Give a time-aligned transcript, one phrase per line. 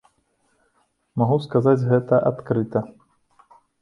[1.21, 2.79] Магу сказаць гэта адкрыта.